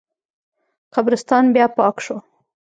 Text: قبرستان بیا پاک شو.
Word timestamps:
قبرستان 0.95 1.45
بیا 1.53 1.65
پاک 1.77 1.95
شو. 2.05 2.17